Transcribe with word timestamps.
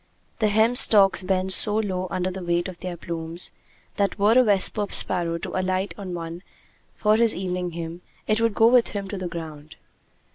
The 0.39 0.47
hemp 0.47 0.77
stalks 0.79 1.21
bend 1.21 1.53
so 1.53 1.75
low 1.75 2.07
under 2.09 2.31
the 2.31 2.43
weight 2.43 2.67
of 2.67 2.79
their 2.79 2.97
plumes, 2.97 3.51
that 3.97 4.17
were 4.17 4.31
a 4.35 4.43
vesper 4.43 4.87
sparrow 4.89 5.37
to 5.37 5.51
alight 5.55 5.93
on 5.95 6.15
one 6.15 6.41
for 6.95 7.17
his 7.17 7.35
evening 7.35 7.73
hymn, 7.73 8.01
it 8.25 8.41
would 8.41 8.55
go 8.55 8.65
with 8.65 8.87
him 8.87 9.07
to 9.09 9.17
the 9.19 9.27
ground. 9.27 9.75